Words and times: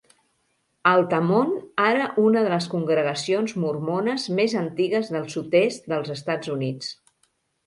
Altamont 0.91 1.51
ara 1.89 2.07
una 2.23 2.43
de 2.47 2.51
les 2.53 2.69
congregacions 2.71 3.53
mormones 3.65 4.27
més 4.41 4.57
antigues 4.63 5.13
del 5.19 5.29
sud-est 5.37 5.89
dels 5.95 6.11
Estats 6.17 6.53
Units. 6.57 6.91